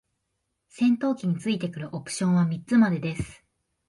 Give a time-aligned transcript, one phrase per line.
[0.69, 3.43] 戦闘機に付いてくるオプションは三つまでです。